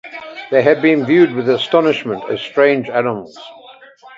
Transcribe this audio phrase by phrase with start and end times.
[0.49, 3.37] They had been viewed with astonishment as strange animals.